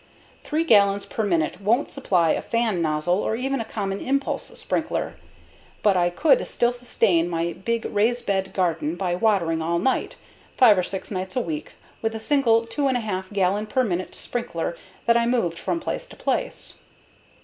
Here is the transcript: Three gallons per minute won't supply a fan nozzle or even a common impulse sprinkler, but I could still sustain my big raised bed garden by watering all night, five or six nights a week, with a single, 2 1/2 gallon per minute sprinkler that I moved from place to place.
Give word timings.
Three 0.43 0.63
gallons 0.63 1.05
per 1.05 1.23
minute 1.23 1.61
won't 1.61 1.91
supply 1.91 2.31
a 2.31 2.41
fan 2.41 2.81
nozzle 2.81 3.19
or 3.19 3.35
even 3.35 3.61
a 3.61 3.63
common 3.63 3.99
impulse 4.01 4.47
sprinkler, 4.59 5.13
but 5.83 5.95
I 5.95 6.09
could 6.09 6.47
still 6.47 6.73
sustain 6.73 7.29
my 7.29 7.53
big 7.53 7.85
raised 7.85 8.25
bed 8.25 8.51
garden 8.51 8.95
by 8.95 9.13
watering 9.13 9.61
all 9.61 9.77
night, 9.77 10.15
five 10.57 10.75
or 10.75 10.81
six 10.81 11.11
nights 11.11 11.35
a 11.35 11.39
week, 11.39 11.73
with 12.01 12.15
a 12.15 12.19
single, 12.19 12.65
2 12.65 12.81
1/2 12.85 13.31
gallon 13.31 13.67
per 13.67 13.83
minute 13.83 14.15
sprinkler 14.15 14.75
that 15.05 15.17
I 15.17 15.27
moved 15.27 15.59
from 15.59 15.79
place 15.79 16.07
to 16.07 16.15
place. 16.15 16.73